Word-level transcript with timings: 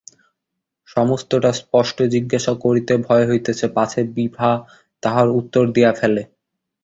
সমস্তটা 0.87 1.49
স্পষ্ট 1.61 1.97
জিজ্ঞাসা 2.13 2.53
করিতে 2.63 2.93
ভয় 3.05 3.25
হইতেছে 3.29 3.65
পাছে 3.75 3.99
বিভা 4.15 4.51
তাহার 5.03 5.27
উত্তর 5.39 5.63
দিয়া 5.75 5.91
ফেলে। 5.93 6.23